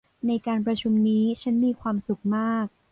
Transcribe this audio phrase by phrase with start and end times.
[0.27, 2.65] ในการประชุมนี้ฉันมีความสุขมาก